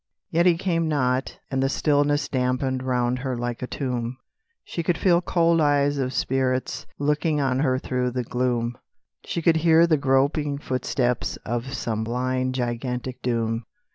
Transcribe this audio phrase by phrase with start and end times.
[0.31, 4.17] Yet he came not, and the stillness Dampened round her like a tomb;
[4.63, 8.79] She could feel cold eyes of spirits Looking on her through the gloom,
[9.25, 13.65] She could hear the groping footsteps Of some blind, gigantic doom.